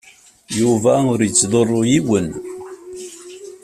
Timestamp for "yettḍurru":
1.23-1.81